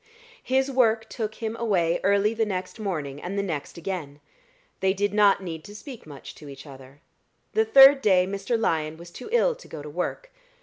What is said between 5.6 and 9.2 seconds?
to speak much to each other. The third day Mr. Lyon was